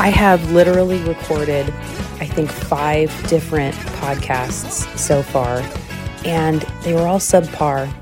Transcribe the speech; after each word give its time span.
I 0.00 0.10
have 0.10 0.52
literally 0.52 1.02
recorded, 1.02 1.66
I 2.20 2.26
think, 2.26 2.52
five 2.52 3.10
different 3.28 3.74
podcasts 3.74 4.96
so 4.96 5.24
far, 5.24 5.60
and 6.24 6.62
they 6.82 6.94
were 6.94 7.00
all 7.00 7.18
subpar. 7.18 7.92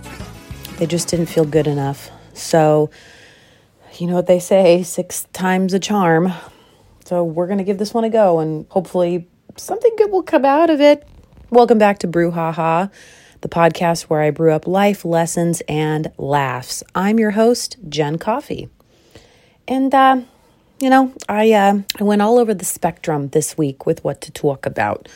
They 0.76 0.84
just 0.84 1.08
didn't 1.08 1.26
feel 1.26 1.46
good 1.46 1.66
enough. 1.66 2.10
So, 2.34 2.90
you 3.96 4.06
know 4.06 4.14
what 4.14 4.26
they 4.26 4.38
say 4.38 4.82
six 4.82 5.24
times 5.32 5.72
a 5.72 5.78
charm. 5.78 6.34
So, 7.06 7.24
we're 7.24 7.46
going 7.46 7.58
to 7.58 7.64
give 7.64 7.78
this 7.78 7.94
one 7.94 8.04
a 8.04 8.10
go, 8.10 8.40
and 8.40 8.66
hopefully, 8.68 9.26
something 9.56 9.92
good 9.96 10.10
will 10.10 10.22
come 10.22 10.44
out 10.44 10.68
of 10.68 10.82
it. 10.82 11.08
Welcome 11.48 11.78
back 11.78 12.00
to 12.00 12.06
Brew 12.06 12.30
Ha 12.30 12.52
Ha, 12.52 12.90
the 13.40 13.48
podcast 13.48 14.02
where 14.02 14.20
I 14.20 14.30
brew 14.30 14.52
up 14.52 14.66
life 14.66 15.02
lessons 15.06 15.62
and 15.66 16.12
laughs. 16.18 16.82
I'm 16.94 17.18
your 17.18 17.30
host, 17.30 17.78
Jen 17.88 18.18
Coffey. 18.18 18.68
And, 19.66 19.94
uh, 19.94 20.20
you 20.78 20.90
know, 20.90 21.12
I 21.28 21.52
uh, 21.52 21.80
I 21.98 22.04
went 22.04 22.22
all 22.22 22.38
over 22.38 22.54
the 22.54 22.64
spectrum 22.64 23.28
this 23.28 23.56
week 23.56 23.86
with 23.86 24.04
what 24.04 24.20
to 24.22 24.32
talk 24.32 24.66
about. 24.66 25.08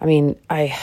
I 0.00 0.06
mean, 0.06 0.36
I 0.48 0.78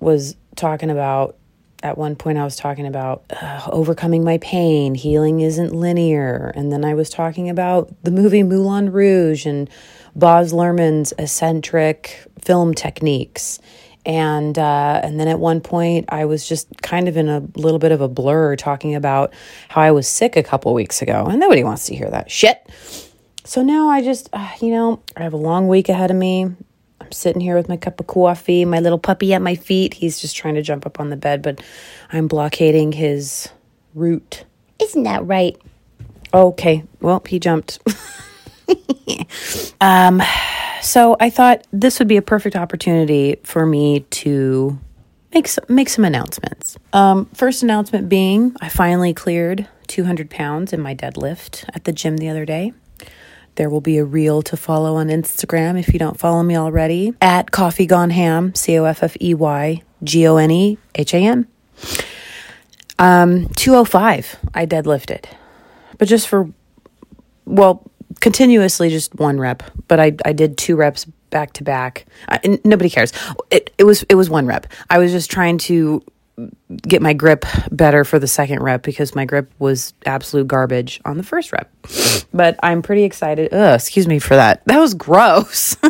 was 0.00 0.36
talking 0.56 0.90
about 0.90 1.36
at 1.82 1.98
one 1.98 2.16
point 2.16 2.38
I 2.38 2.44
was 2.44 2.56
talking 2.56 2.86
about 2.86 3.24
uh, 3.30 3.68
overcoming 3.70 4.24
my 4.24 4.38
pain, 4.38 4.94
healing 4.94 5.40
isn't 5.40 5.74
linear, 5.74 6.50
and 6.54 6.72
then 6.72 6.84
I 6.84 6.94
was 6.94 7.10
talking 7.10 7.50
about 7.50 7.92
the 8.02 8.10
movie 8.10 8.42
Moulin 8.42 8.90
Rouge 8.90 9.44
and 9.44 9.68
Baz 10.16 10.52
Luhrmann's 10.52 11.12
eccentric 11.18 12.24
film 12.40 12.74
techniques. 12.74 13.58
And 14.06 14.58
uh, 14.58 15.00
and 15.02 15.18
then 15.18 15.28
at 15.28 15.38
one 15.38 15.60
point 15.60 16.06
I 16.10 16.26
was 16.26 16.46
just 16.46 16.82
kind 16.82 17.08
of 17.08 17.16
in 17.16 17.28
a 17.28 17.40
little 17.56 17.78
bit 17.78 17.90
of 17.92 18.00
a 18.00 18.08
blur 18.08 18.56
talking 18.56 18.94
about 18.94 19.32
how 19.68 19.80
I 19.80 19.92
was 19.92 20.06
sick 20.06 20.36
a 20.36 20.42
couple 20.42 20.72
weeks 20.74 21.00
ago, 21.02 21.26
and 21.26 21.40
nobody 21.40 21.64
wants 21.64 21.86
to 21.86 21.94
hear 21.94 22.10
that 22.10 22.30
shit. 22.30 22.70
So 23.44 23.62
now 23.62 23.90
I 23.90 24.02
just, 24.02 24.30
uh, 24.32 24.50
you 24.60 24.70
know, 24.70 25.02
I 25.16 25.22
have 25.22 25.34
a 25.34 25.38
long 25.38 25.68
week 25.68 25.90
ahead 25.90 26.10
of 26.10 26.16
me. 26.16 26.44
I'm 27.00 27.12
sitting 27.12 27.42
here 27.42 27.56
with 27.56 27.68
my 27.68 27.76
cup 27.76 28.00
of 28.00 28.06
coffee, 28.06 28.64
my 28.64 28.80
little 28.80 28.98
puppy 28.98 29.34
at 29.34 29.42
my 29.42 29.54
feet. 29.54 29.92
He's 29.92 30.18
just 30.18 30.34
trying 30.34 30.54
to 30.54 30.62
jump 30.62 30.86
up 30.86 30.98
on 30.98 31.10
the 31.10 31.16
bed, 31.16 31.42
but 31.42 31.60
I'm 32.10 32.26
blockading 32.26 32.92
his 32.92 33.50
route. 33.94 34.44
Isn't 34.78 35.02
that 35.02 35.26
right? 35.26 35.60
Okay, 36.32 36.84
well, 37.00 37.22
he 37.28 37.38
jumped. 37.38 37.78
um, 39.80 40.22
so 40.80 41.16
I 41.20 41.28
thought 41.28 41.66
this 41.70 41.98
would 41.98 42.08
be 42.08 42.16
a 42.16 42.22
perfect 42.22 42.56
opportunity 42.56 43.36
for 43.44 43.66
me 43.66 44.00
to 44.00 44.78
make 45.34 45.48
some, 45.48 45.64
make 45.68 45.90
some 45.90 46.06
announcements. 46.06 46.78
Um, 46.94 47.26
first 47.34 47.62
announcement 47.62 48.08
being, 48.08 48.56
I 48.62 48.70
finally 48.70 49.12
cleared 49.12 49.68
200 49.86 50.30
pounds 50.30 50.72
in 50.72 50.80
my 50.80 50.94
deadlift 50.94 51.68
at 51.74 51.84
the 51.84 51.92
gym 51.92 52.16
the 52.16 52.30
other 52.30 52.46
day. 52.46 52.72
There 53.56 53.70
will 53.70 53.80
be 53.80 53.98
a 53.98 54.04
reel 54.04 54.42
to 54.42 54.56
follow 54.56 54.96
on 54.96 55.08
Instagram 55.08 55.78
if 55.78 55.92
you 55.92 55.98
don't 55.98 56.18
follow 56.18 56.42
me 56.42 56.56
already 56.56 57.14
at 57.20 57.52
Coffey 57.52 57.86
Gone 57.86 58.10
Ham, 58.10 58.54
C 58.54 58.78
O 58.78 58.84
F 58.84 59.02
F 59.02 59.16
E 59.20 59.34
Y 59.34 59.82
G 60.02 60.26
O 60.26 60.36
N 60.36 60.50
E 60.50 60.78
H 60.94 61.14
A 61.14 61.18
M. 61.18 61.46
Um, 62.98 63.48
205, 63.56 64.36
I 64.54 64.66
deadlifted, 64.66 65.24
but 65.98 66.06
just 66.06 66.28
for, 66.28 66.48
well, 67.44 67.90
continuously 68.20 68.88
just 68.88 69.14
one 69.16 69.40
rep, 69.40 69.64
but 69.88 69.98
I, 69.98 70.16
I 70.24 70.32
did 70.32 70.56
two 70.56 70.76
reps 70.76 71.04
back 71.30 71.52
to 71.54 71.64
back. 71.64 72.06
I, 72.28 72.60
nobody 72.64 72.88
cares. 72.88 73.12
It, 73.50 73.74
it 73.78 73.84
was, 73.84 74.04
it 74.04 74.14
was 74.14 74.30
one 74.30 74.46
rep. 74.46 74.68
I 74.90 74.98
was 74.98 75.10
just 75.10 75.28
trying 75.28 75.58
to 75.58 76.02
get 76.82 77.00
my 77.00 77.12
grip 77.12 77.44
better 77.70 78.04
for 78.04 78.18
the 78.18 78.26
second 78.26 78.62
rep 78.62 78.82
because 78.82 79.14
my 79.14 79.24
grip 79.24 79.52
was 79.58 79.94
absolute 80.04 80.48
garbage 80.48 81.00
on 81.04 81.16
the 81.16 81.22
first 81.22 81.52
rep. 81.52 81.70
But 82.34 82.58
I'm 82.64 82.82
pretty 82.82 83.04
excited. 83.04 83.54
Ugh, 83.54 83.76
excuse 83.76 84.08
me 84.08 84.18
for 84.18 84.34
that. 84.34 84.64
That 84.66 84.80
was 84.80 84.94
gross. 84.94 85.76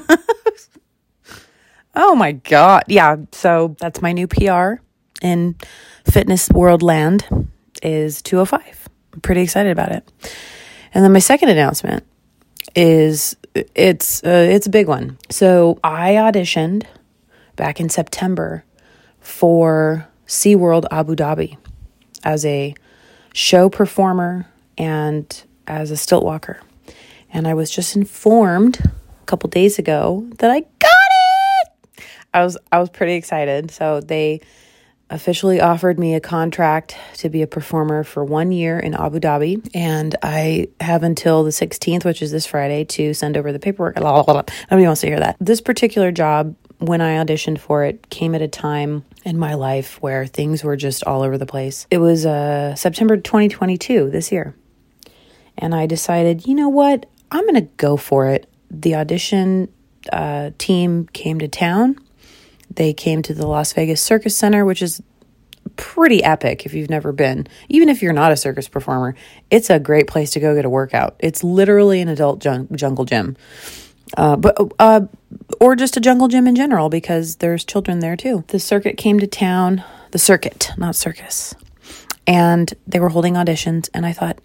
oh 1.95 2.15
my 2.15 2.33
God. 2.33 2.85
Yeah. 2.87 3.17
So 3.33 3.77
that's 3.81 4.03
my 4.03 4.13
new 4.13 4.27
PR 4.27 4.75
in 5.23 5.57
fitness 6.05 6.51
world 6.51 6.83
land 6.83 7.49
is 7.83 8.21
205. 8.21 8.91
I'm 9.15 9.21
pretty 9.23 9.41
excited 9.41 9.73
about 9.73 9.93
it. 9.93 10.07
And 10.93 11.03
then 11.03 11.15
my 11.15 11.19
second 11.19 11.49
announcement 11.49 12.05
is 12.75 13.35
it's 13.55 14.23
uh, 14.23 14.47
it's 14.51 14.67
a 14.67 14.71
big 14.71 14.87
one. 14.87 15.17
So 15.31 15.79
I 15.83 16.13
auditioned 16.13 16.85
back 17.57 17.81
in 17.81 17.89
September 17.89 18.67
for 19.21 20.07
SeaWorld 20.27 20.87
Abu 20.91 21.15
Dhabi 21.15 21.57
as 22.23 22.45
a 22.45 22.75
show 23.33 23.69
performer 23.69 24.47
and 24.79 25.45
as 25.67 25.91
a 25.91 25.97
stilt 25.97 26.25
walker. 26.25 26.61
And 27.33 27.49
I 27.49 27.55
was 27.55 27.71
just 27.71 27.97
informed 27.97 28.81
a 28.81 29.27
couple 29.27 29.51
days 29.51 29.79
ago 29.79 30.27
that 30.39 30.51
I 30.51 30.61
got 30.61 30.91
it. 30.91 32.05
I 32.33 32.45
was 32.45 32.57
I 32.73 32.79
was 32.79 32.91
pretty 32.91 33.15
excited. 33.15 33.71
So 33.71 34.01
they 34.01 34.41
officially 35.11 35.61
offered 35.61 35.99
me 35.99 36.15
a 36.15 36.21
contract 36.21 36.97
to 37.15 37.29
be 37.29 37.43
a 37.43 37.47
performer 37.47 38.03
for 38.05 38.25
one 38.25 38.51
year 38.53 38.79
in 38.79 38.95
Abu 38.95 39.21
Dhabi. 39.21 39.69
And 39.75 40.17
I 40.23 40.69
have 40.81 41.03
until 41.03 41.45
the 41.45 41.51
16th, 41.51 42.05
which 42.05 42.23
is 42.23 42.33
this 42.33 42.47
Friday, 42.47 42.85
to 42.85 43.15
send 43.15 43.37
over 43.37 43.53
the 43.53 43.59
paperwork. 43.59 43.97
Nobody 44.71 44.87
wants 44.87 45.03
to 45.03 45.07
hear 45.09 45.21
that. 45.21 45.37
This 45.41 45.61
particular 45.61 46.11
job 46.11 46.57
when 46.79 47.01
I 47.01 47.25
auditioned 47.25 47.59
for 47.59 47.85
it 47.85 48.11
came 48.11 48.35
at 48.35 48.43
a 48.43 48.49
time 48.49 49.05
in 49.25 49.39
my 49.39 49.55
life 49.55 50.01
where 50.03 50.27
things 50.27 50.63
were 50.63 50.77
just 50.77 51.05
all 51.05 51.23
over 51.23 51.39
the 51.39 51.47
place. 51.47 51.87
It 51.91 51.99
was 51.99 52.27
uh, 52.27 52.75
September 52.75 53.17
2022, 53.17 54.11
this 54.11 54.31
year. 54.33 54.55
And 55.57 55.75
I 55.75 55.87
decided, 55.87 56.47
you 56.47 56.55
know 56.55 56.69
what? 56.69 57.07
I'm 57.31 57.43
going 57.43 57.55
to 57.55 57.73
go 57.77 57.97
for 57.97 58.29
it. 58.29 58.49
The 58.71 58.97
audition 58.97 59.73
uh, 60.13 60.51
team 60.59 61.07
came 61.13 61.39
to 61.39 61.49
town. 61.49 61.97
They 62.71 62.93
came 62.93 63.23
to 63.23 63.35
the 63.35 63.47
Las 63.47 63.73
Vegas 63.73 64.03
Circus 64.03 64.37
Center, 64.37 64.65
which 64.65 64.83
is 64.83 65.03
pretty 65.77 66.23
epic 66.23 66.67
if 66.67 66.75
you've 66.75 66.91
never 66.91 67.13
been. 67.13 67.47
Even 67.69 67.89
if 67.89 68.03
you're 68.03 68.13
not 68.13 68.33
a 68.33 68.37
circus 68.37 68.69
performer, 68.69 69.15
it's 69.51 69.71
a 69.71 69.79
great 69.79 70.07
place 70.07 70.31
to 70.33 70.41
go 70.41 70.55
get 70.55 70.65
a 70.65 70.71
workout. 70.71 71.17
It's 71.19 71.43
literally 71.43 72.01
an 72.01 72.09
adult 72.09 72.41
jun- 72.41 72.69
jungle 72.75 73.05
gym. 73.05 73.37
Uh, 74.17 74.37
but 74.37 74.57
uh, 74.79 75.03
or 75.61 75.77
just 75.77 75.97
a 75.97 76.01
jungle 76.01 76.29
gym 76.29 76.47
in 76.47 76.55
general 76.55 76.89
because 76.89 77.37
there's 77.37 77.65
children 77.65 78.01
there 78.01 78.17
too. 78.17 78.45
The 78.49 78.59
circuit 78.61 78.97
came 78.97 79.19
to 79.21 79.27
town, 79.27 79.85
the 80.13 80.19
circuit, 80.19 80.71
not 80.77 80.97
circus, 80.97 81.55
and 82.27 82.73
they 82.87 83.01
were 83.01 83.09
holding 83.09 83.35
auditions. 83.35 83.89
And 83.93 84.07
I 84.07 84.13
thought, 84.13 84.41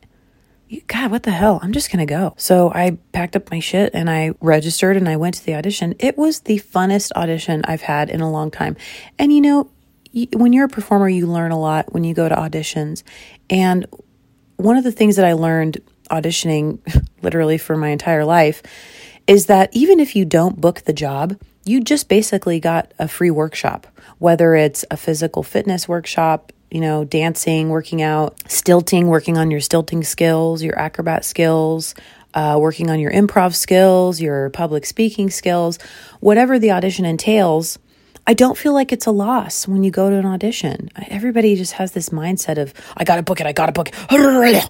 God, 0.87 1.11
what 1.11 1.23
the 1.23 1.31
hell? 1.31 1.59
I'm 1.61 1.71
just 1.71 1.91
gonna 1.91 2.05
go. 2.05 2.33
So 2.37 2.71
I 2.71 2.97
packed 3.11 3.35
up 3.35 3.51
my 3.51 3.59
shit 3.59 3.91
and 3.93 4.09
I 4.09 4.31
registered 4.39 4.97
and 4.97 5.07
I 5.07 5.17
went 5.17 5.35
to 5.35 5.45
the 5.45 5.55
audition. 5.55 5.95
It 5.99 6.17
was 6.17 6.41
the 6.41 6.59
funnest 6.59 7.11
audition 7.15 7.61
I've 7.65 7.81
had 7.81 8.09
in 8.09 8.21
a 8.21 8.29
long 8.29 8.51
time. 8.51 8.75
And 9.17 9.33
you 9.33 9.41
know, 9.41 9.71
when 10.33 10.53
you're 10.53 10.65
a 10.65 10.69
performer, 10.69 11.07
you 11.07 11.27
learn 11.27 11.51
a 11.51 11.59
lot 11.59 11.93
when 11.93 12.03
you 12.03 12.13
go 12.13 12.27
to 12.27 12.35
auditions. 12.35 13.03
And 13.49 13.85
one 14.57 14.77
of 14.77 14.83
the 14.83 14.91
things 14.91 15.15
that 15.15 15.25
I 15.25 15.33
learned 15.33 15.79
auditioning 16.09 16.79
literally 17.21 17.57
for 17.57 17.77
my 17.77 17.89
entire 17.89 18.25
life 18.25 18.63
is 19.29 19.45
that 19.45 19.69
even 19.73 19.99
if 19.99 20.15
you 20.15 20.25
don't 20.25 20.59
book 20.59 20.81
the 20.81 20.91
job, 20.91 21.39
you 21.63 21.81
just 21.81 22.09
basically 22.09 22.59
got 22.59 22.91
a 22.97 23.07
free 23.07 23.29
workshop, 23.29 23.85
whether 24.17 24.55
it's 24.55 24.83
a 24.89 24.97
physical 24.97 25.43
fitness 25.43 25.87
workshop, 25.87 26.51
you 26.71 26.81
know, 26.81 27.05
dancing, 27.05 27.69
working 27.69 28.01
out, 28.01 28.35
stilting, 28.49 29.05
working 29.05 29.37
on 29.37 29.51
your 29.51 29.59
stilting 29.59 30.03
skills, 30.03 30.63
your 30.63 30.75
acrobat 30.79 31.23
skills, 31.23 31.93
uh, 32.33 32.57
working 32.59 32.89
on 32.89 32.99
your 32.99 33.11
improv 33.11 33.53
skills, 33.53 34.19
your 34.19 34.49
public 34.49 34.83
speaking 34.83 35.29
skills, 35.29 35.77
whatever 36.21 36.57
the 36.57 36.71
audition 36.71 37.05
entails. 37.05 37.77
I 38.25 38.33
don't 38.33 38.57
feel 38.57 38.73
like 38.73 38.91
it's 38.91 39.05
a 39.05 39.11
loss 39.11 39.67
when 39.67 39.83
you 39.83 39.91
go 39.91 40.09
to 40.09 40.15
an 40.15 40.25
audition. 40.25 40.89
Everybody 41.07 41.55
just 41.55 41.73
has 41.73 41.91
this 41.91 42.09
mindset 42.09 42.57
of, 42.57 42.73
I 42.97 43.03
gotta 43.03 43.21
book 43.21 43.39
it, 43.39 43.45
I 43.45 43.51
gotta 43.51 43.73
book 43.73 43.91
it. 43.91 44.69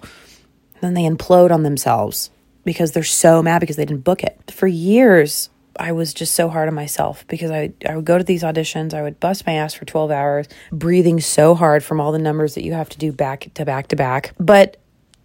then 0.82 0.92
they 0.92 1.04
implode 1.04 1.50
on 1.50 1.62
themselves 1.62 2.30
because 2.64 2.92
they're 2.92 3.02
so 3.02 3.42
mad 3.42 3.60
because 3.60 3.76
they 3.76 3.84
didn't 3.84 4.04
book 4.04 4.22
it. 4.22 4.50
For 4.50 4.66
years, 4.66 5.50
I 5.78 5.92
was 5.92 6.12
just 6.12 6.34
so 6.34 6.48
hard 6.48 6.68
on 6.68 6.74
myself 6.74 7.24
because 7.28 7.50
I, 7.50 7.72
I 7.88 7.96
would 7.96 8.04
go 8.04 8.18
to 8.18 8.24
these 8.24 8.42
auditions, 8.42 8.92
I 8.92 9.02
would 9.02 9.20
bust 9.20 9.46
my 9.46 9.54
ass 9.54 9.74
for 9.74 9.84
12 9.84 10.10
hours, 10.10 10.46
breathing 10.70 11.20
so 11.20 11.54
hard 11.54 11.82
from 11.82 12.00
all 12.00 12.12
the 12.12 12.18
numbers 12.18 12.54
that 12.54 12.64
you 12.64 12.72
have 12.72 12.88
to 12.90 12.98
do 12.98 13.12
back 13.12 13.52
to 13.54 13.64
back 13.64 13.88
to 13.88 13.96
back. 13.96 14.34
But 14.38 14.76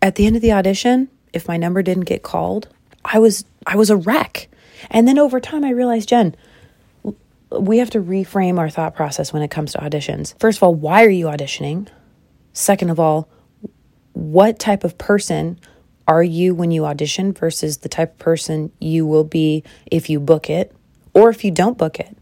at 0.01 0.15
the 0.15 0.25
end 0.25 0.35
of 0.35 0.41
the 0.41 0.53
audition, 0.53 1.09
if 1.33 1.47
my 1.47 1.57
number 1.57 1.81
didn't 1.81 2.05
get 2.05 2.23
called, 2.23 2.69
I 3.03 3.19
was 3.19 3.45
I 3.67 3.75
was 3.75 3.89
a 3.89 3.97
wreck. 3.97 4.47
And 4.89 5.07
then 5.07 5.19
over 5.19 5.39
time 5.39 5.65
I 5.65 5.71
realized, 5.71 6.09
Jen, 6.09 6.35
we 7.51 7.79
have 7.79 7.89
to 7.91 8.01
reframe 8.01 8.59
our 8.59 8.69
thought 8.69 8.95
process 8.95 9.33
when 9.33 9.41
it 9.41 9.51
comes 9.51 9.73
to 9.73 9.79
auditions. 9.79 10.39
First 10.39 10.59
of 10.59 10.63
all, 10.63 10.75
why 10.75 11.03
are 11.03 11.09
you 11.09 11.25
auditioning? 11.25 11.87
Second 12.53 12.89
of 12.89 12.99
all, 12.99 13.27
what 14.13 14.59
type 14.59 14.83
of 14.83 14.97
person 14.97 15.59
are 16.07 16.23
you 16.23 16.53
when 16.53 16.71
you 16.71 16.85
audition 16.85 17.33
versus 17.33 17.77
the 17.77 17.89
type 17.89 18.13
of 18.13 18.19
person 18.19 18.71
you 18.79 19.05
will 19.05 19.23
be 19.23 19.63
if 19.85 20.09
you 20.09 20.19
book 20.19 20.49
it 20.49 20.71
or 21.13 21.29
if 21.29 21.43
you 21.43 21.51
don't 21.51 21.77
book 21.77 21.99
it? 21.99 22.15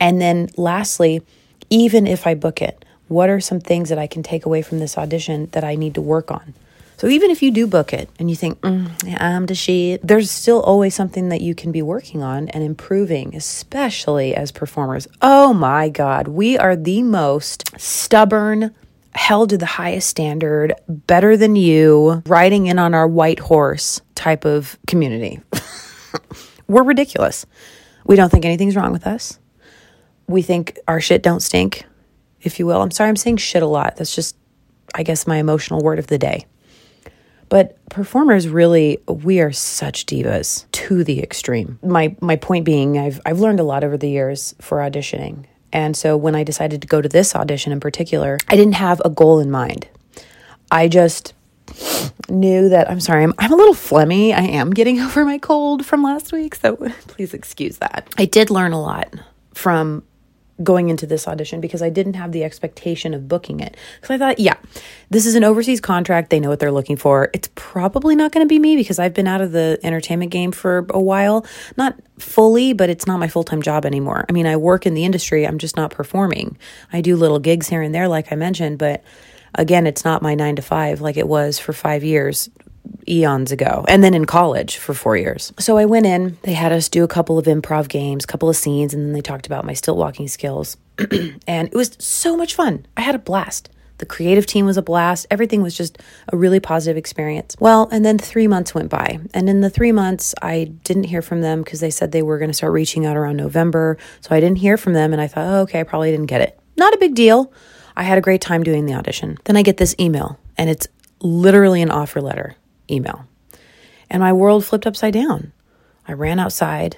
And 0.00 0.20
then 0.20 0.48
lastly, 0.56 1.22
even 1.70 2.06
if 2.06 2.26
I 2.26 2.34
book 2.34 2.62
it, 2.62 2.84
what 3.08 3.30
are 3.30 3.40
some 3.40 3.60
things 3.60 3.88
that 3.88 3.98
I 3.98 4.06
can 4.06 4.22
take 4.22 4.46
away 4.46 4.62
from 4.62 4.78
this 4.78 4.98
audition 4.98 5.48
that 5.52 5.64
I 5.64 5.74
need 5.74 5.94
to 5.94 6.00
work 6.00 6.30
on? 6.30 6.54
So 6.98 7.08
even 7.08 7.30
if 7.30 7.42
you 7.42 7.50
do 7.50 7.66
book 7.66 7.92
it 7.92 8.08
and 8.18 8.30
you 8.30 8.36
think, 8.36 8.58
mm, 8.62 8.90
I'm 9.20 9.46
the 9.46 9.54
shit, 9.54 10.00
there's 10.06 10.30
still 10.30 10.62
always 10.62 10.94
something 10.94 11.28
that 11.28 11.42
you 11.42 11.54
can 11.54 11.70
be 11.70 11.82
working 11.82 12.22
on 12.22 12.48
and 12.48 12.64
improving, 12.64 13.36
especially 13.36 14.34
as 14.34 14.50
performers. 14.50 15.06
Oh 15.20 15.52
my 15.52 15.90
God, 15.90 16.26
we 16.26 16.56
are 16.56 16.74
the 16.74 17.02
most 17.02 17.78
stubborn, 17.78 18.74
held 19.16 19.50
to 19.50 19.58
the 19.58 19.66
highest 19.66 20.08
standard, 20.08 20.74
better 20.88 21.36
than 21.36 21.56
you, 21.56 22.22
riding 22.26 22.66
in 22.66 22.78
on 22.78 22.94
our 22.94 23.08
white 23.08 23.40
horse 23.40 24.00
type 24.14 24.44
of 24.44 24.78
community. 24.86 25.40
We're 26.68 26.84
ridiculous. 26.84 27.46
We 28.04 28.16
don't 28.16 28.30
think 28.30 28.44
anything's 28.44 28.76
wrong 28.76 28.92
with 28.92 29.06
us. 29.06 29.38
We 30.28 30.42
think 30.42 30.78
our 30.86 31.00
shit 31.00 31.22
don't 31.22 31.40
stink, 31.40 31.84
if 32.42 32.58
you 32.58 32.66
will. 32.66 32.82
I'm 32.82 32.90
sorry 32.90 33.08
I'm 33.08 33.16
saying 33.16 33.38
shit 33.38 33.62
a 33.62 33.66
lot. 33.66 33.96
That's 33.96 34.14
just, 34.14 34.36
I 34.94 35.02
guess, 35.02 35.26
my 35.26 35.38
emotional 35.38 35.82
word 35.82 35.98
of 35.98 36.08
the 36.08 36.18
day. 36.18 36.46
But 37.48 37.78
performers 37.90 38.48
really 38.48 38.98
we 39.06 39.40
are 39.40 39.52
such 39.52 40.06
divas 40.06 40.70
to 40.72 41.04
the 41.04 41.22
extreme. 41.22 41.78
My 41.82 42.16
my 42.20 42.36
point 42.36 42.64
being 42.64 42.98
I've 42.98 43.20
I've 43.24 43.38
learned 43.38 43.60
a 43.60 43.64
lot 43.64 43.84
over 43.84 43.96
the 43.96 44.08
years 44.08 44.54
for 44.60 44.78
auditioning. 44.78 45.44
And 45.76 45.94
so 45.94 46.16
when 46.16 46.34
I 46.34 46.42
decided 46.42 46.80
to 46.80 46.88
go 46.88 47.02
to 47.02 47.08
this 47.08 47.36
audition 47.36 47.70
in 47.70 47.80
particular, 47.80 48.38
I 48.48 48.56
didn't 48.56 48.76
have 48.76 49.02
a 49.04 49.10
goal 49.10 49.40
in 49.40 49.50
mind. 49.50 49.86
I 50.70 50.88
just 50.88 51.34
knew 52.30 52.70
that 52.70 52.90
I'm 52.90 52.98
sorry, 52.98 53.22
I'm, 53.22 53.34
I'm 53.36 53.52
a 53.52 53.56
little 53.56 53.74
phlegmy. 53.74 54.32
I 54.32 54.44
am 54.44 54.70
getting 54.70 54.98
over 55.02 55.22
my 55.26 55.36
cold 55.36 55.84
from 55.84 56.02
last 56.02 56.32
week, 56.32 56.54
so 56.54 56.76
please 57.08 57.34
excuse 57.34 57.76
that. 57.76 58.08
I 58.16 58.24
did 58.24 58.48
learn 58.48 58.72
a 58.72 58.80
lot 58.80 59.16
from 59.52 60.02
going 60.62 60.88
into 60.88 61.06
this 61.06 61.28
audition 61.28 61.60
because 61.60 61.82
I 61.82 61.90
didn't 61.90 62.14
have 62.14 62.32
the 62.32 62.42
expectation 62.42 63.12
of 63.12 63.28
booking 63.28 63.60
it. 63.60 63.76
Because 64.00 64.14
I 64.14 64.18
thought, 64.18 64.38
yeah, 64.38 64.54
this 65.10 65.26
is 65.26 65.34
an 65.34 65.44
overseas 65.44 65.80
contract. 65.80 66.30
They 66.30 66.40
know 66.40 66.48
what 66.48 66.60
they're 66.60 66.72
looking 66.72 66.96
for. 66.96 67.30
It's 67.34 67.50
probably 67.54 68.16
not 68.16 68.32
going 68.32 68.44
to 68.44 68.48
be 68.48 68.58
me 68.58 68.76
because 68.76 68.98
I've 68.98 69.14
been 69.14 69.26
out 69.26 69.40
of 69.40 69.52
the 69.52 69.78
entertainment 69.82 70.30
game 70.30 70.52
for 70.52 70.86
a 70.90 71.00
while. 71.00 71.46
Not 71.76 71.98
fully, 72.18 72.72
but 72.72 72.88
it's 72.88 73.06
not 73.06 73.18
my 73.18 73.28
full 73.28 73.44
time 73.44 73.60
job 73.60 73.84
anymore. 73.84 74.24
I 74.28 74.32
mean, 74.32 74.46
I 74.46 74.56
work 74.56 74.86
in 74.86 74.94
the 74.94 75.04
industry, 75.04 75.46
I'm 75.46 75.58
just 75.58 75.76
not 75.76 75.90
performing. 75.90 76.56
I 76.92 77.02
do 77.02 77.16
little 77.16 77.38
gigs 77.38 77.68
here 77.68 77.82
and 77.82 77.94
there, 77.94 78.08
like 78.08 78.32
I 78.32 78.36
mentioned, 78.36 78.78
but 78.78 79.04
again, 79.54 79.86
it's 79.86 80.04
not 80.04 80.22
my 80.22 80.34
nine 80.34 80.56
to 80.56 80.62
five 80.62 81.00
like 81.00 81.16
it 81.16 81.28
was 81.28 81.58
for 81.58 81.72
five 81.72 82.02
years 82.02 82.48
eons 83.08 83.52
ago 83.52 83.84
and 83.88 84.02
then 84.02 84.14
in 84.14 84.24
college 84.24 84.76
for 84.76 84.94
four 84.94 85.16
years. 85.16 85.52
So 85.58 85.76
I 85.78 85.84
went 85.84 86.06
in, 86.06 86.38
they 86.42 86.54
had 86.54 86.72
us 86.72 86.88
do 86.88 87.04
a 87.04 87.08
couple 87.08 87.38
of 87.38 87.46
improv 87.46 87.88
games, 87.88 88.24
a 88.24 88.26
couple 88.26 88.48
of 88.48 88.56
scenes, 88.56 88.94
and 88.94 89.04
then 89.04 89.12
they 89.12 89.20
talked 89.20 89.46
about 89.46 89.64
my 89.64 89.74
stilt 89.74 89.98
walking 89.98 90.28
skills. 90.28 90.76
and 91.46 91.68
it 91.68 91.74
was 91.74 91.96
so 91.98 92.36
much 92.36 92.54
fun. 92.54 92.86
I 92.96 93.02
had 93.02 93.14
a 93.14 93.18
blast. 93.18 93.70
The 93.98 94.06
creative 94.06 94.44
team 94.44 94.66
was 94.66 94.76
a 94.76 94.82
blast. 94.82 95.26
Everything 95.30 95.62
was 95.62 95.76
just 95.76 95.98
a 96.28 96.36
really 96.36 96.60
positive 96.60 96.98
experience. 96.98 97.56
Well, 97.58 97.88
and 97.90 98.04
then 98.04 98.18
three 98.18 98.46
months 98.46 98.74
went 98.74 98.90
by. 98.90 99.20
And 99.32 99.48
in 99.48 99.62
the 99.62 99.70
three 99.70 99.92
months, 99.92 100.34
I 100.42 100.64
didn't 100.84 101.04
hear 101.04 101.22
from 101.22 101.40
them 101.40 101.62
because 101.62 101.80
they 101.80 101.90
said 101.90 102.12
they 102.12 102.22
were 102.22 102.38
going 102.38 102.50
to 102.50 102.54
start 102.54 102.72
reaching 102.72 103.06
out 103.06 103.16
around 103.16 103.36
November. 103.36 103.96
So 104.20 104.34
I 104.34 104.40
didn't 104.40 104.58
hear 104.58 104.76
from 104.76 104.92
them. 104.92 105.12
And 105.12 105.22
I 105.22 105.26
thought, 105.26 105.46
oh, 105.46 105.60
okay, 105.62 105.80
I 105.80 105.84
probably 105.84 106.10
didn't 106.10 106.26
get 106.26 106.42
it. 106.42 106.58
Not 106.76 106.92
a 106.92 106.98
big 106.98 107.14
deal. 107.14 107.52
I 107.96 108.02
had 108.02 108.18
a 108.18 108.20
great 108.22 108.42
time 108.42 108.62
doing 108.62 108.84
the 108.84 108.92
audition. 108.92 109.38
Then 109.44 109.56
I 109.56 109.62
get 109.62 109.78
this 109.78 109.94
email, 109.98 110.38
and 110.58 110.68
it's 110.68 110.86
literally 111.20 111.80
an 111.80 111.90
offer 111.90 112.20
letter 112.20 112.56
email. 112.90 113.26
And 114.10 114.20
my 114.20 114.32
world 114.32 114.64
flipped 114.64 114.86
upside 114.86 115.14
down. 115.14 115.52
I 116.06 116.12
ran 116.12 116.38
outside. 116.38 116.96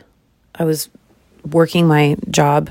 I 0.54 0.64
was 0.64 0.90
working 1.44 1.86
my 1.86 2.16
job. 2.30 2.70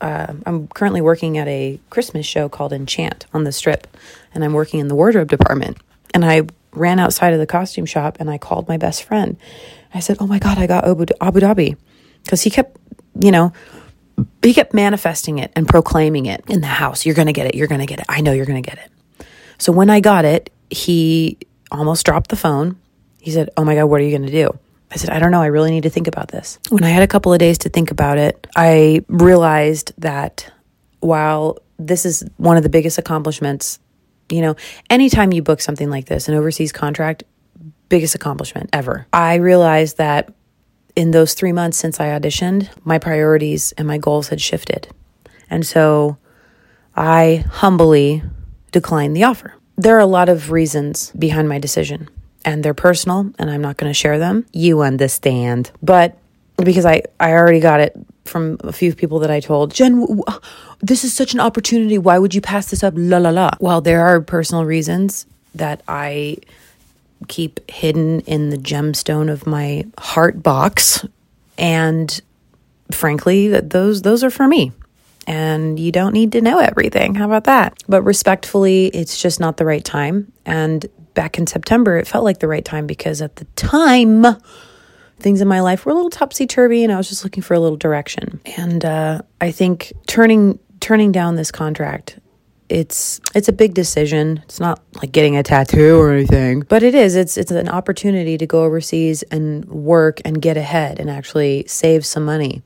Uh, 0.00 0.34
I'm 0.46 0.68
currently 0.68 1.00
working 1.00 1.38
at 1.38 1.48
a 1.48 1.78
Christmas 1.90 2.26
show 2.26 2.48
called 2.48 2.72
Enchant 2.72 3.26
on 3.32 3.44
the 3.44 3.52
strip, 3.52 3.86
and 4.32 4.44
I'm 4.44 4.52
working 4.52 4.80
in 4.80 4.88
the 4.88 4.94
wardrobe 4.94 5.28
department. 5.28 5.78
And 6.12 6.24
I 6.24 6.42
ran 6.76 6.98
outside 6.98 7.32
of 7.32 7.38
the 7.38 7.46
costume 7.46 7.86
shop 7.86 8.16
and 8.20 8.30
I 8.30 8.38
called 8.38 8.68
my 8.68 8.76
best 8.76 9.04
friend. 9.04 9.36
I 9.92 10.00
said, 10.00 10.18
Oh 10.20 10.26
my 10.26 10.38
God, 10.38 10.58
I 10.58 10.66
got 10.66 10.84
Abu, 10.84 11.06
Dhabi. 11.06 11.76
Because 12.22 12.42
he 12.42 12.50
kept, 12.50 12.76
you 13.20 13.30
know, 13.30 13.52
he 14.42 14.54
kept 14.54 14.74
manifesting 14.74 15.38
it 15.38 15.52
and 15.56 15.68
proclaiming 15.68 16.26
it 16.26 16.44
in 16.48 16.60
the 16.60 16.66
house. 16.66 17.04
You're 17.04 17.14
going 17.14 17.26
to 17.26 17.32
get 17.32 17.46
it. 17.46 17.54
You're 17.54 17.68
going 17.68 17.80
to 17.80 17.86
get 17.86 17.98
it. 17.98 18.06
I 18.08 18.20
know 18.20 18.32
you're 18.32 18.46
going 18.46 18.62
to 18.62 18.68
get 18.68 18.78
it. 18.78 19.26
So 19.58 19.72
when 19.72 19.90
I 19.90 20.00
got 20.00 20.24
it, 20.24 20.50
he 20.70 21.38
almost 21.70 22.04
dropped 22.06 22.30
the 22.30 22.36
phone. 22.36 22.78
He 23.20 23.30
said, 23.30 23.50
Oh 23.56 23.64
my 23.64 23.74
God, 23.74 23.86
what 23.86 24.00
are 24.00 24.04
you 24.04 24.16
going 24.16 24.30
to 24.30 24.32
do? 24.32 24.58
I 24.90 24.96
said, 24.96 25.10
I 25.10 25.18
don't 25.18 25.30
know. 25.30 25.42
I 25.42 25.46
really 25.46 25.70
need 25.70 25.82
to 25.84 25.90
think 25.90 26.06
about 26.06 26.28
this. 26.28 26.58
When 26.70 26.84
I 26.84 26.90
had 26.90 27.02
a 27.02 27.08
couple 27.08 27.32
of 27.32 27.38
days 27.38 27.58
to 27.58 27.68
think 27.68 27.90
about 27.90 28.18
it, 28.18 28.46
I 28.54 29.04
realized 29.08 29.92
that 29.98 30.52
while 31.00 31.58
this 31.78 32.06
is 32.06 32.24
one 32.36 32.56
of 32.56 32.62
the 32.62 32.68
biggest 32.68 32.98
accomplishments, 32.98 33.80
you 34.30 34.40
know, 34.40 34.54
anytime 34.88 35.32
you 35.32 35.42
book 35.42 35.60
something 35.60 35.90
like 35.90 36.06
this, 36.06 36.28
an 36.28 36.34
overseas 36.34 36.70
contract, 36.70 37.24
biggest 37.88 38.14
accomplishment 38.14 38.70
ever. 38.72 39.06
I 39.12 39.36
realized 39.36 39.98
that 39.98 40.32
in 40.96 41.10
those 41.10 41.34
three 41.34 41.52
months 41.52 41.76
since 41.76 42.00
I 42.00 42.06
auditioned, 42.06 42.68
my 42.84 42.98
priorities 42.98 43.72
and 43.72 43.86
my 43.86 43.98
goals 43.98 44.28
had 44.28 44.40
shifted. 44.40 44.88
And 45.50 45.66
so 45.66 46.18
I 46.96 47.44
humbly 47.50 48.22
declined 48.72 49.16
the 49.16 49.24
offer. 49.24 49.54
There 49.76 49.96
are 49.96 50.00
a 50.00 50.06
lot 50.06 50.28
of 50.28 50.50
reasons 50.50 51.10
behind 51.18 51.48
my 51.48 51.58
decision, 51.58 52.08
and 52.44 52.64
they're 52.64 52.74
personal, 52.74 53.32
and 53.38 53.50
I'm 53.50 53.60
not 53.60 53.76
going 53.76 53.90
to 53.90 53.94
share 53.94 54.18
them. 54.18 54.46
You 54.52 54.82
understand. 54.82 55.70
But 55.82 56.16
because 56.56 56.84
I, 56.84 57.02
I 57.18 57.32
already 57.32 57.60
got 57.60 57.80
it 57.80 57.96
from 58.24 58.58
a 58.60 58.72
few 58.72 58.94
people 58.94 59.18
that 59.20 59.30
I 59.30 59.40
told, 59.40 59.74
Jen, 59.74 60.06
this 60.80 61.04
is 61.04 61.12
such 61.12 61.34
an 61.34 61.40
opportunity. 61.40 61.98
Why 61.98 62.18
would 62.18 62.34
you 62.34 62.40
pass 62.40 62.70
this 62.70 62.82
up? 62.82 62.94
La 62.96 63.18
la 63.18 63.30
la. 63.30 63.50
Well, 63.60 63.80
there 63.80 64.04
are 64.04 64.20
personal 64.20 64.64
reasons 64.64 65.26
that 65.54 65.82
I 65.88 66.38
keep 67.28 67.68
hidden 67.70 68.20
in 68.20 68.50
the 68.50 68.56
gemstone 68.56 69.30
of 69.30 69.46
my 69.46 69.86
heart 69.98 70.42
box. 70.42 71.04
And 71.56 72.20
frankly, 72.90 73.48
those 73.48 74.02
those 74.02 74.22
are 74.22 74.30
for 74.30 74.46
me 74.46 74.72
and 75.26 75.78
you 75.78 75.92
don't 75.92 76.12
need 76.12 76.32
to 76.32 76.40
know 76.40 76.58
everything. 76.58 77.14
How 77.14 77.26
about 77.26 77.44
that? 77.44 77.82
But 77.88 78.02
respectfully, 78.02 78.86
it's 78.86 79.20
just 79.20 79.40
not 79.40 79.56
the 79.56 79.64
right 79.64 79.84
time. 79.84 80.32
And 80.44 80.86
back 81.14 81.38
in 81.38 81.46
September, 81.46 81.96
it 81.96 82.06
felt 82.06 82.24
like 82.24 82.38
the 82.38 82.48
right 82.48 82.64
time 82.64 82.86
because 82.86 83.22
at 83.22 83.36
the 83.36 83.44
time, 83.56 84.24
things 85.18 85.40
in 85.40 85.48
my 85.48 85.60
life 85.60 85.86
were 85.86 85.92
a 85.92 85.94
little 85.94 86.10
topsy 86.10 86.46
turvy, 86.46 86.84
and 86.84 86.92
I 86.92 86.96
was 86.96 87.08
just 87.08 87.24
looking 87.24 87.42
for 87.42 87.54
a 87.54 87.60
little 87.60 87.78
direction. 87.78 88.40
And 88.56 88.84
uh, 88.84 89.22
I 89.40 89.50
think 89.50 89.92
turning 90.06 90.58
turning 90.80 91.12
down 91.12 91.36
this 91.36 91.50
contract 91.50 92.18
it's 92.68 93.20
it's 93.34 93.48
a 93.48 93.52
big 93.52 93.74
decision. 93.74 94.40
It's 94.44 94.58
not 94.58 94.82
like 94.96 95.12
getting 95.12 95.36
a 95.36 95.42
tattoo 95.42 95.98
or 95.98 96.12
anything, 96.12 96.60
but 96.60 96.82
it 96.82 96.94
is. 96.94 97.14
It's 97.14 97.36
it's 97.36 97.50
an 97.50 97.68
opportunity 97.68 98.38
to 98.38 98.46
go 98.46 98.64
overseas 98.64 99.22
and 99.24 99.64
work 99.66 100.20
and 100.24 100.40
get 100.40 100.56
ahead 100.56 100.98
and 100.98 101.10
actually 101.10 101.64
save 101.66 102.06
some 102.06 102.24
money 102.24 102.62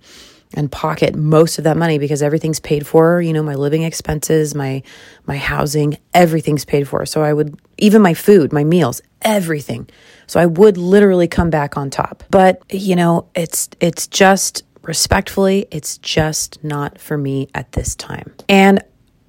and 0.54 0.70
pocket 0.70 1.14
most 1.14 1.58
of 1.58 1.64
that 1.64 1.76
money 1.76 1.98
because 1.98 2.22
everything's 2.22 2.60
paid 2.60 2.86
for 2.86 3.20
you 3.20 3.32
know 3.32 3.42
my 3.42 3.54
living 3.54 3.82
expenses 3.82 4.54
my 4.54 4.82
my 5.26 5.36
housing 5.36 5.96
everything's 6.14 6.64
paid 6.64 6.88
for. 6.88 7.04
So 7.06 7.22
i 7.22 7.32
would 7.32 7.60
even 7.78 8.02
my 8.02 8.14
food 8.14 8.52
my 8.52 8.64
meals 8.64 9.00
everything. 9.22 9.88
So 10.26 10.40
i 10.40 10.46
would 10.46 10.76
literally 10.76 11.28
come 11.28 11.50
back 11.50 11.76
on 11.76 11.90
top. 11.90 12.24
But 12.30 12.62
you 12.70 12.96
know 12.96 13.28
it's 13.34 13.68
it's 13.80 14.06
just 14.06 14.64
respectfully 14.82 15.66
it's 15.70 15.98
just 15.98 16.62
not 16.64 16.98
for 16.98 17.18
me 17.18 17.48
at 17.54 17.72
this 17.72 17.94
time. 17.94 18.34
And 18.48 18.82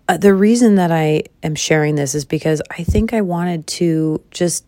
uh, 0.07 0.17
the 0.17 0.33
reason 0.33 0.75
that 0.75 0.91
i 0.91 1.23
am 1.43 1.53
sharing 1.53 1.95
this 1.95 2.15
is 2.15 2.25
because 2.25 2.61
i 2.71 2.83
think 2.83 3.13
i 3.13 3.21
wanted 3.21 3.67
to 3.67 4.19
just 4.31 4.65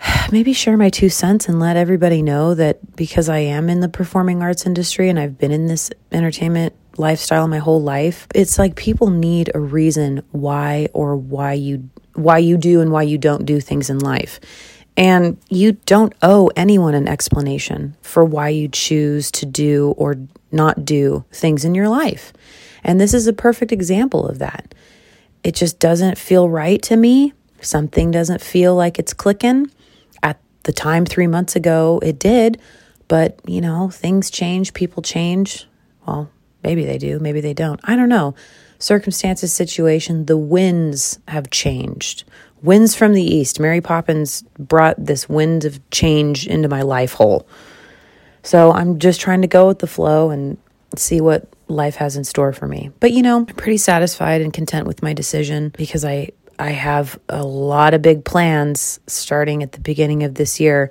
maybe 0.32 0.52
share 0.52 0.76
my 0.76 0.90
two 0.90 1.08
cents 1.08 1.48
and 1.48 1.60
let 1.60 1.76
everybody 1.76 2.22
know 2.22 2.54
that 2.54 2.96
because 2.96 3.28
I 3.28 3.38
am 3.38 3.68
in 3.68 3.80
the 3.80 3.88
performing 3.88 4.42
arts 4.42 4.66
industry 4.66 5.08
and 5.08 5.18
I've 5.18 5.38
been 5.38 5.52
in 5.52 5.66
this 5.66 5.90
entertainment 6.12 6.74
lifestyle 6.96 7.48
my 7.48 7.58
whole 7.58 7.82
life, 7.82 8.26
it's 8.34 8.58
like 8.58 8.76
people 8.76 9.10
need 9.10 9.50
a 9.54 9.60
reason 9.60 10.22
why 10.30 10.88
or 10.92 11.16
why 11.16 11.54
you 11.54 11.88
why 12.14 12.38
you 12.38 12.56
do 12.56 12.80
and 12.80 12.92
why 12.92 13.02
you 13.02 13.18
don't 13.18 13.44
do 13.44 13.60
things 13.60 13.90
in 13.90 13.98
life. 13.98 14.38
And 14.96 15.38
you 15.50 15.72
don't 15.72 16.12
owe 16.22 16.52
anyone 16.54 16.94
an 16.94 17.08
explanation 17.08 17.96
for 18.02 18.24
why 18.24 18.50
you 18.50 18.68
choose 18.68 19.32
to 19.32 19.46
do 19.46 19.92
or 19.96 20.14
not 20.52 20.84
do 20.84 21.24
things 21.32 21.64
in 21.64 21.74
your 21.74 21.88
life. 21.88 22.32
And 22.84 23.00
this 23.00 23.12
is 23.12 23.26
a 23.26 23.32
perfect 23.32 23.72
example 23.72 24.28
of 24.28 24.38
that. 24.38 24.72
It 25.42 25.56
just 25.56 25.80
doesn't 25.80 26.16
feel 26.16 26.48
right 26.48 26.80
to 26.82 26.96
me. 26.96 27.32
Something 27.60 28.12
doesn't 28.12 28.40
feel 28.40 28.76
like 28.76 29.00
it's 29.00 29.12
clicking 29.12 29.68
the 30.64 30.72
time 30.72 31.06
three 31.06 31.26
months 31.26 31.56
ago 31.56 32.00
it 32.02 32.18
did, 32.18 32.60
but 33.08 33.40
you 33.46 33.60
know, 33.60 33.90
things 33.90 34.30
change, 34.30 34.74
people 34.74 35.02
change. 35.02 35.66
Well, 36.06 36.30
maybe 36.62 36.84
they 36.84 36.98
do, 36.98 37.18
maybe 37.18 37.40
they 37.40 37.54
don't. 37.54 37.80
I 37.84 37.96
don't 37.96 38.08
know. 38.08 38.34
Circumstances, 38.78 39.52
situation, 39.52 40.26
the 40.26 40.36
winds 40.36 41.18
have 41.28 41.50
changed. 41.50 42.24
Winds 42.62 42.94
from 42.94 43.12
the 43.12 43.22
east. 43.22 43.60
Mary 43.60 43.80
Poppins 43.80 44.42
brought 44.58 44.96
this 44.98 45.28
wind 45.28 45.64
of 45.64 45.78
change 45.90 46.46
into 46.46 46.68
my 46.68 46.82
life 46.82 47.12
hole. 47.12 47.46
So 48.42 48.72
I'm 48.72 48.98
just 48.98 49.20
trying 49.20 49.42
to 49.42 49.48
go 49.48 49.68
with 49.68 49.78
the 49.78 49.86
flow 49.86 50.30
and 50.30 50.58
see 50.96 51.20
what 51.20 51.48
life 51.68 51.96
has 51.96 52.16
in 52.16 52.24
store 52.24 52.52
for 52.52 52.66
me. 52.66 52.90
But 53.00 53.12
you 53.12 53.22
know, 53.22 53.36
I'm 53.36 53.46
pretty 53.46 53.78
satisfied 53.78 54.40
and 54.40 54.52
content 54.52 54.86
with 54.86 55.02
my 55.02 55.12
decision 55.12 55.72
because 55.76 56.04
I 56.04 56.30
I 56.58 56.70
have 56.70 57.18
a 57.28 57.44
lot 57.44 57.94
of 57.94 58.02
big 58.02 58.24
plans 58.24 59.00
starting 59.06 59.62
at 59.62 59.72
the 59.72 59.80
beginning 59.80 60.22
of 60.22 60.34
this 60.34 60.60
year. 60.60 60.90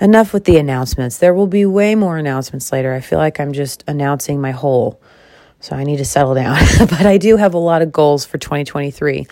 Enough 0.00 0.32
with 0.32 0.44
the 0.44 0.56
announcements. 0.56 1.18
There 1.18 1.34
will 1.34 1.46
be 1.46 1.66
way 1.66 1.94
more 1.94 2.18
announcements 2.18 2.72
later. 2.72 2.92
I 2.92 3.00
feel 3.00 3.18
like 3.18 3.38
I'm 3.38 3.52
just 3.52 3.84
announcing 3.86 4.40
my 4.40 4.50
whole. 4.50 5.00
So 5.60 5.76
I 5.76 5.84
need 5.84 5.98
to 5.98 6.04
settle 6.04 6.34
down. 6.34 6.58
but 6.78 7.06
I 7.06 7.16
do 7.16 7.36
have 7.36 7.54
a 7.54 7.58
lot 7.58 7.80
of 7.80 7.92
goals 7.92 8.24
for 8.24 8.38
2023 8.38 9.26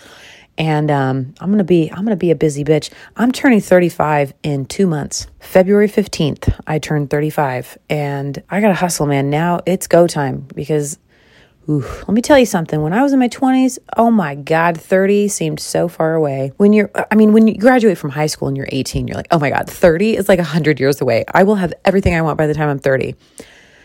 and 0.57 0.91
um, 0.91 1.33
I'm 1.39 1.51
gonna 1.51 1.63
be 1.63 1.89
I'm 1.91 2.03
gonna 2.03 2.15
be 2.15 2.31
a 2.31 2.35
busy 2.35 2.63
bitch. 2.63 2.91
I'm 3.15 3.31
turning 3.31 3.61
35 3.61 4.33
in 4.43 4.65
two 4.65 4.87
months. 4.87 5.27
February 5.39 5.87
15th, 5.87 6.53
I 6.67 6.79
turned 6.79 7.09
35, 7.09 7.77
and 7.89 8.41
I 8.49 8.61
gotta 8.61 8.75
hustle, 8.75 9.05
man. 9.05 9.29
Now 9.29 9.61
it's 9.65 9.87
go 9.87 10.07
time 10.07 10.47
because. 10.53 10.99
Ooh, 11.69 11.79
let 11.79 12.09
me 12.09 12.21
tell 12.21 12.37
you 12.37 12.45
something. 12.45 12.81
When 12.81 12.91
I 12.91 13.01
was 13.01 13.13
in 13.13 13.19
my 13.19 13.29
20s, 13.29 13.79
oh 13.95 14.11
my 14.11 14.35
God, 14.35 14.79
30 14.79 15.29
seemed 15.29 15.61
so 15.61 15.87
far 15.87 16.13
away. 16.13 16.51
When 16.57 16.73
you're, 16.73 16.91
uh, 16.93 17.05
I 17.09 17.15
mean, 17.15 17.31
when 17.31 17.47
you 17.47 17.57
graduate 17.57 17.97
from 17.97 18.09
high 18.09 18.25
school 18.25 18.49
and 18.49 18.57
you're 18.57 18.67
18, 18.69 19.07
you're 19.07 19.15
like, 19.15 19.29
oh 19.31 19.39
my 19.39 19.49
God, 19.49 19.69
30 19.69 20.17
is 20.17 20.27
like 20.27 20.39
100 20.39 20.79
years 20.79 20.99
away. 20.99 21.23
I 21.33 21.43
will 21.43 21.55
have 21.55 21.73
everything 21.85 22.15
I 22.15 22.21
want 22.21 22.37
by 22.37 22.47
the 22.47 22.53
time 22.53 22.67
I'm 22.67 22.79
30. 22.79 23.15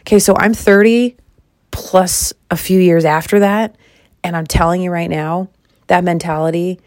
Okay, 0.01 0.19
so 0.19 0.35
I'm 0.37 0.55
30 0.55 1.17
plus 1.71 2.33
a 2.51 2.57
few 2.57 2.81
years 2.81 3.05
after 3.05 3.39
that. 3.41 3.77
And 4.25 4.37
I'm 4.37 4.47
telling 4.47 4.83
you 4.83 4.91
right 4.91 5.09
now, 5.09 5.49
that 5.87 6.03
mentality 6.03 6.81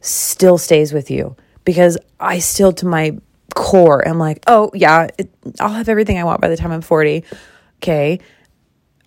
still 0.00 0.58
stays 0.58 0.92
with 0.92 1.10
you 1.10 1.34
because 1.64 1.98
I 2.20 2.38
still, 2.38 2.72
to 2.74 2.86
my 2.86 3.18
core, 3.56 4.06
am 4.06 4.20
like, 4.20 4.44
oh, 4.46 4.70
yeah, 4.74 5.08
it, 5.18 5.28
I'll 5.58 5.70
have 5.70 5.88
everything 5.88 6.18
I 6.18 6.24
want 6.24 6.40
by 6.40 6.48
the 6.48 6.56
time 6.56 6.70
I'm 6.70 6.82
40. 6.82 7.24
Okay. 7.82 8.20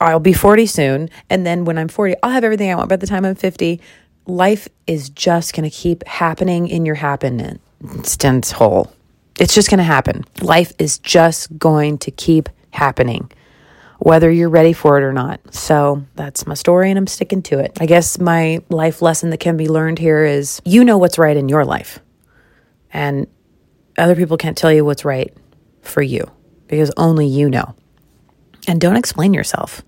I'll 0.01 0.19
be 0.19 0.33
40 0.33 0.65
soon. 0.65 1.09
And 1.29 1.45
then 1.45 1.65
when 1.65 1.77
I'm 1.77 1.87
40, 1.87 2.15
I'll 2.23 2.31
have 2.31 2.43
everything 2.43 2.71
I 2.71 2.75
want 2.75 2.89
by 2.89 2.95
the 2.95 3.07
time 3.07 3.25
I'm 3.25 3.35
50. 3.35 3.81
Life 4.25 4.67
is 4.87 5.09
just 5.09 5.53
going 5.53 5.69
to 5.69 5.75
keep 5.75 6.05
happening 6.05 6.67
in 6.67 6.85
your 6.85 6.95
happiness 6.95 8.51
hole. 8.51 8.91
It's 9.39 9.55
just 9.55 9.69
going 9.69 9.79
to 9.79 9.83
happen. 9.83 10.25
Life 10.41 10.73
is 10.79 10.99
just 10.99 11.57
going 11.57 11.97
to 11.99 12.11
keep 12.11 12.49
happening 12.71 13.31
whether 13.99 14.31
you're 14.31 14.49
ready 14.49 14.73
for 14.73 14.97
it 14.97 15.03
or 15.03 15.11
not. 15.13 15.41
So 15.53 16.05
that's 16.15 16.47
my 16.47 16.53
story 16.53 16.89
and 16.89 16.97
I'm 16.97 17.07
sticking 17.07 17.41
to 17.43 17.59
it. 17.59 17.77
I 17.79 17.85
guess 17.85 18.17
my 18.17 18.59
life 18.69 19.01
lesson 19.01 19.29
that 19.29 19.39
can 19.39 19.57
be 19.57 19.67
learned 19.67 19.99
here 19.99 20.23
is 20.23 20.61
you 20.65 20.83
know 20.83 20.97
what's 20.97 21.17
right 21.17 21.35
in 21.35 21.49
your 21.49 21.65
life. 21.65 21.99
And 22.91 23.27
other 23.97 24.15
people 24.15 24.37
can't 24.37 24.57
tell 24.57 24.71
you 24.71 24.85
what's 24.85 25.05
right 25.05 25.35
for 25.81 26.01
you 26.01 26.31
because 26.67 26.91
only 26.95 27.27
you 27.27 27.49
know. 27.49 27.75
And 28.67 28.79
don't 28.79 28.95
explain 28.95 29.33
yourself. 29.33 29.81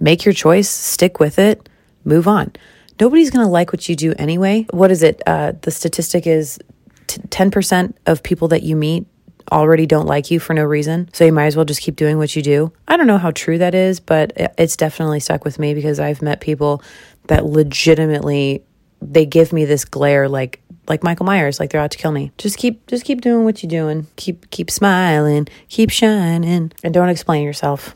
Make 0.00 0.24
your 0.24 0.34
choice, 0.34 0.68
stick 0.68 1.20
with 1.20 1.38
it, 1.38 1.68
move 2.04 2.28
on. 2.28 2.52
Nobody's 3.00 3.30
going 3.30 3.44
to 3.44 3.50
like 3.50 3.72
what 3.72 3.88
you 3.88 3.96
do 3.96 4.14
anyway. 4.18 4.66
What 4.70 4.90
is 4.90 5.02
it? 5.02 5.22
Uh, 5.26 5.52
the 5.62 5.70
statistic 5.70 6.26
is 6.26 6.58
t- 7.06 7.20
10% 7.20 7.94
of 8.06 8.22
people 8.22 8.48
that 8.48 8.62
you 8.62 8.76
meet 8.76 9.06
already 9.50 9.86
don't 9.86 10.06
like 10.06 10.30
you 10.30 10.40
for 10.40 10.52
no 10.54 10.64
reason. 10.64 11.08
So 11.12 11.24
you 11.24 11.32
might 11.32 11.46
as 11.46 11.56
well 11.56 11.64
just 11.64 11.80
keep 11.80 11.96
doing 11.96 12.18
what 12.18 12.34
you 12.36 12.42
do. 12.42 12.72
I 12.86 12.96
don't 12.96 13.06
know 13.06 13.18
how 13.18 13.30
true 13.30 13.58
that 13.58 13.74
is, 13.74 14.00
but 14.00 14.32
it's 14.58 14.76
definitely 14.76 15.20
stuck 15.20 15.44
with 15.44 15.58
me 15.58 15.74
because 15.74 16.00
I've 16.00 16.22
met 16.22 16.40
people 16.40 16.82
that 17.28 17.44
legitimately 17.44 18.62
they 19.00 19.26
give 19.26 19.52
me 19.52 19.64
this 19.64 19.84
glare 19.84 20.28
like 20.28 20.60
like 20.88 21.02
Michael 21.04 21.26
Myers, 21.26 21.60
like 21.60 21.70
they're 21.70 21.80
out 21.80 21.90
to 21.90 21.98
kill 21.98 22.12
me. 22.12 22.32
Just 22.38 22.56
keep 22.56 22.86
just 22.86 23.04
keep 23.04 23.20
doing 23.20 23.44
what 23.44 23.62
you're 23.62 23.70
doing. 23.70 24.06
Keep 24.16 24.50
keep 24.50 24.70
smiling, 24.70 25.46
keep 25.68 25.90
shining, 25.90 26.72
and 26.82 26.94
don't 26.94 27.10
explain 27.10 27.44
yourself. 27.44 27.94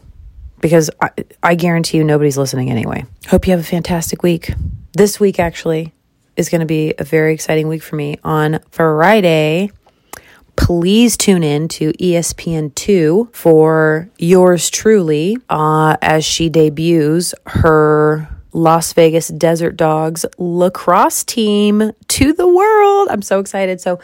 Because 0.62 0.88
I, 1.02 1.10
I 1.42 1.54
guarantee 1.54 1.98
you 1.98 2.04
nobody's 2.04 2.38
listening 2.38 2.70
anyway. 2.70 3.04
Hope 3.28 3.46
you 3.46 3.50
have 3.50 3.60
a 3.60 3.64
fantastic 3.64 4.22
week. 4.22 4.54
This 4.94 5.20
week 5.20 5.38
actually 5.38 5.92
is 6.36 6.48
going 6.48 6.60
to 6.60 6.66
be 6.66 6.94
a 6.98 7.04
very 7.04 7.34
exciting 7.34 7.68
week 7.68 7.82
for 7.82 7.96
me. 7.96 8.18
On 8.24 8.60
Friday, 8.70 9.70
please 10.56 11.16
tune 11.16 11.42
in 11.42 11.68
to 11.68 11.92
ESPN2 11.92 13.34
for 13.34 14.08
yours 14.18 14.70
truly 14.70 15.36
uh, 15.50 15.96
as 16.00 16.24
she 16.24 16.48
debuts 16.48 17.34
her 17.46 18.28
Las 18.52 18.92
Vegas 18.92 19.28
Desert 19.28 19.76
Dogs 19.76 20.26
lacrosse 20.38 21.24
team 21.24 21.92
to 22.08 22.32
the 22.32 22.46
world. 22.46 23.08
I'm 23.10 23.22
so 23.22 23.40
excited. 23.40 23.80
So, 23.80 23.98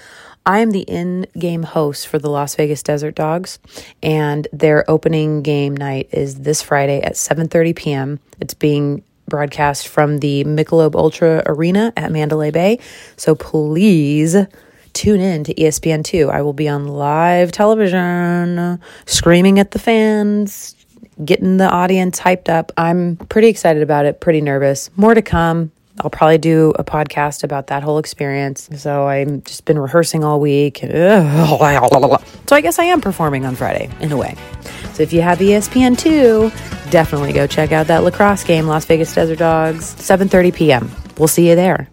I 0.49 0.61
am 0.61 0.71
the 0.71 0.81
in-game 0.81 1.63
host 1.63 2.09
for 2.09 2.19
the 2.19 2.31
Las 2.31 2.55
Vegas 2.55 2.83
Desert 2.83 3.15
Dogs, 3.15 3.59
and 4.03 4.49
their 4.51 4.91
opening 4.91 5.43
game 5.43 5.77
night 5.77 6.09
is 6.11 6.41
this 6.41 6.63
Friday 6.63 7.03
at 7.03 7.17
7:30 7.17 7.77
p.m. 7.77 8.19
It's 8.41 8.55
being 8.55 9.05
broadcast 9.29 9.89
from 9.89 10.21
the 10.21 10.45
Michelob 10.45 10.95
Ultra 10.95 11.43
Arena 11.45 11.93
at 11.99 12.11
Mandalay 12.13 12.51
Bay. 12.51 12.79
So 13.19 13.35
please 13.35 14.37
tune 14.95 15.21
in 15.21 15.45
to 15.45 15.53
ESPN2. 15.53 16.31
I 16.31 16.41
will 16.41 16.55
be 16.55 16.67
on 16.67 16.89
live 16.89 17.53
television, 17.53 18.81
screaming 19.05 19.59
at 19.59 19.73
the 19.73 19.79
fans, 19.79 20.75
getting 21.27 21.59
the 21.59 21.69
audience 21.69 22.21
hyped 22.21 22.49
up. 22.49 22.73
I'm 22.79 23.17
pretty 23.17 23.49
excited 23.49 23.83
about 23.83 24.07
it, 24.07 24.23
pretty 24.23 24.41
nervous. 24.41 24.89
More 24.97 25.13
to 25.13 25.21
come. 25.21 25.73
I'll 26.01 26.11
probably 26.11 26.39
do 26.39 26.73
a 26.79 26.85
podcast 26.85 27.45
about 27.45 27.69
that 27.69 27.83
whole 27.83 27.99
experience. 27.99 28.69
So 28.77 29.07
I've 29.07 29.45
just 29.45 29.65
been 29.65 29.79
rehearsing 29.79 30.25
all 30.25 30.41
week. 30.41 30.83
So 32.47 32.57
I 32.57 32.61
guess 32.61 32.79
I 32.79 32.85
am 32.85 33.01
performing 33.01 33.45
on 33.45 33.55
Friday 33.55 33.91
in 34.01 34.11
a 34.11 34.17
way. 34.17 34.35
So 34.95 35.03
if 35.03 35.13
you 35.13 35.21
have 35.23 35.39
ESPN2, 35.39 36.91
definitely 36.91 37.33
go 37.33 37.47
check 37.47 37.71
out 37.73 37.87
that 37.87 38.03
lacrosse 38.03 38.43
game, 38.43 38.67
Las 38.67 38.85
Vegas 38.87 39.15
Desert 39.15 39.39
Dogs, 39.39 39.95
7:30 39.97 40.55
p.m. 40.55 40.91
We'll 41.19 41.29
see 41.29 41.49
you 41.49 41.55
there. 41.55 41.87